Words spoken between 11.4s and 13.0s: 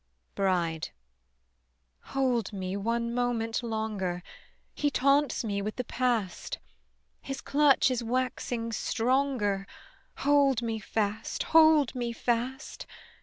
hold me fast.